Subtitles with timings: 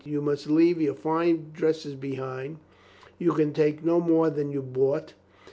[0.03, 2.57] You must leave your fine dresses behind.
[3.19, 5.13] You can take no more than you brought.